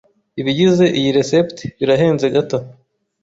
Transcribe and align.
Ibigize 0.41 0.85
iyi 0.97 1.09
resept 1.17 1.57
birahenze 1.79 2.27
gato. 2.35 2.57